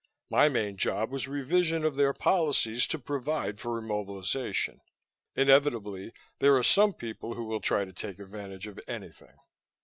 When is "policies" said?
2.11-2.87